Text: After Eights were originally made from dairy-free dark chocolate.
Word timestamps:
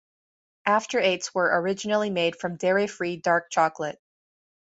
After 0.65 0.99
Eights 0.99 1.31
were 1.35 1.61
originally 1.61 2.09
made 2.09 2.35
from 2.35 2.55
dairy-free 2.55 3.17
dark 3.17 3.51
chocolate. 3.51 4.01